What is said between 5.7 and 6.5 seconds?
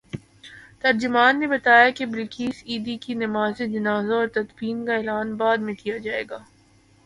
کیا جائے گا۔